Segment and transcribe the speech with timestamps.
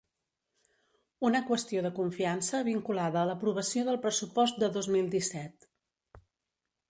[1.27, 5.69] Una qüestió de confiança vinculada a l’aprovació del pressupost de dos mil disset.